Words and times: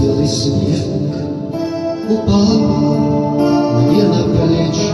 Белый 0.00 0.26
снег 0.26 1.14
упал 2.08 2.58
мне 3.76 4.02
на 4.04 4.22
плечи, 4.22 4.90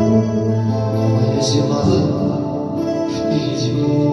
Моя 0.00 1.40
зима 1.42 1.82
впереди. 3.10 4.05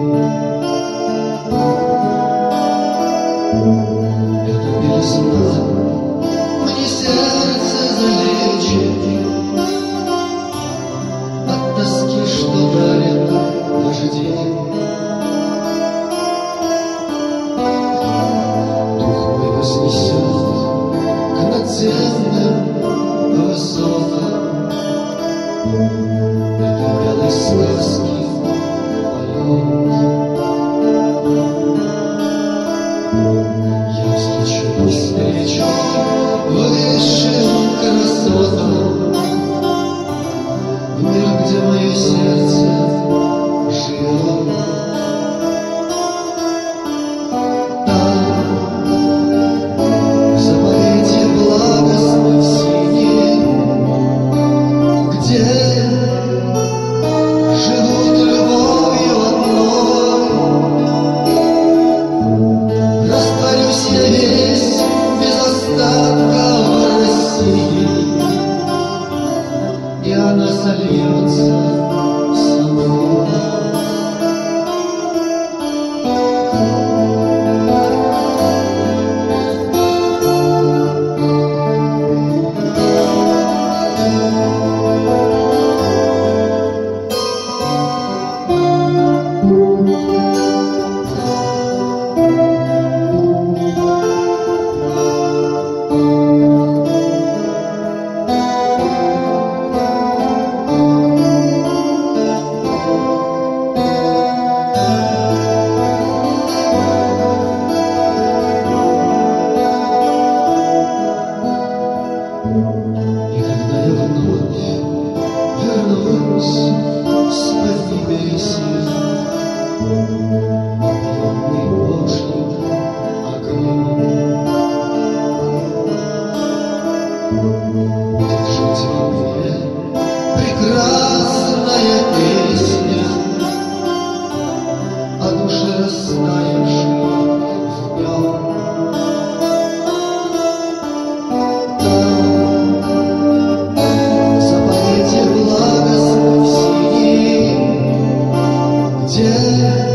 谢。 149.14 149.93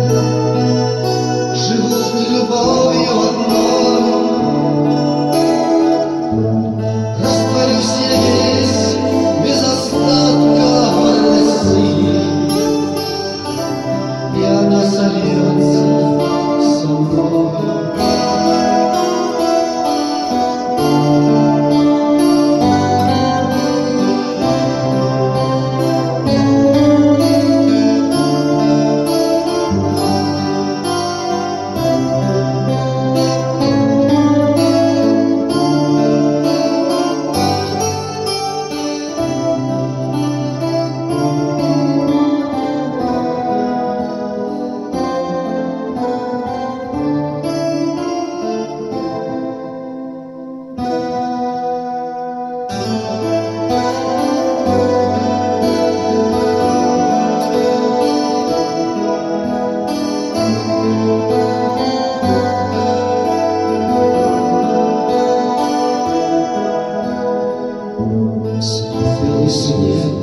Белый 69.00 69.50
снег 69.50 70.14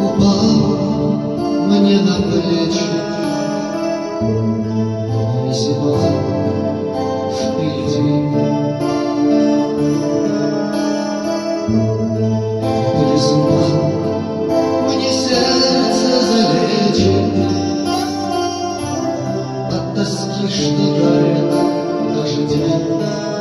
упал 0.00 0.42
мне 1.68 2.00
на 2.00 2.16
плечи, 2.22 2.88
И 5.48 5.52
зима 5.52 5.96
впереди. 7.32 8.08
Признал 12.98 13.92
мне 14.88 15.10
сердце 15.12 16.10
залечит 16.28 17.34
От 19.70 19.94
тоски, 19.94 20.48
что 20.48 20.84
дарит 21.00 21.50
даже 22.14 22.42
день. 22.42 23.37